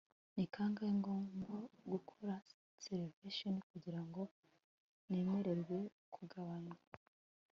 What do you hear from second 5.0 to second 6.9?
nemererwe kugabanywa